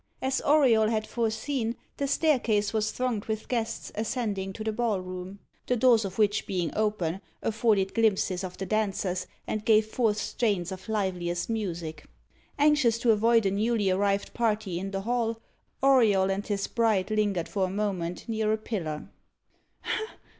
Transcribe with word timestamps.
As 0.19 0.41
Auriol 0.41 0.89
had 0.89 1.05
foreseen, 1.05 1.75
the 1.97 2.07
staircase 2.07 2.73
was 2.73 2.89
thronged 2.89 3.25
with 3.25 3.47
guests 3.47 3.91
ascending 3.93 4.51
to 4.53 4.63
the 4.63 4.71
ball 4.71 4.99
room, 4.99 5.37
the 5.67 5.75
doors 5.75 6.05
of 6.05 6.17
which 6.17 6.47
being 6.47 6.71
open, 6.75 7.21
afforded 7.43 7.93
glimpses 7.93 8.43
of 8.43 8.57
the 8.57 8.65
dancers, 8.65 9.27
and 9.45 9.63
gave 9.63 9.85
forth 9.85 10.17
strains 10.17 10.71
of 10.71 10.89
liveliest 10.89 11.51
music. 11.51 12.05
Anxious 12.57 12.97
to 12.97 13.11
avoid 13.11 13.45
a 13.45 13.51
newly 13.51 13.91
arrived 13.91 14.33
party 14.33 14.79
in 14.79 14.89
the 14.89 15.01
hall, 15.01 15.39
Auriol 15.83 16.31
and 16.31 16.47
his 16.47 16.65
bride 16.65 17.11
lingered 17.11 17.47
for 17.47 17.65
a 17.65 17.69
moment 17.69 18.27
near 18.27 18.51
a 18.51 18.57
pillar. 18.57 19.07